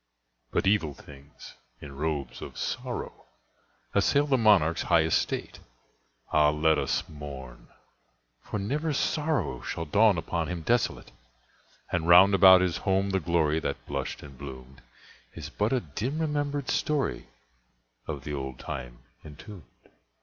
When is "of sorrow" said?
2.41-3.25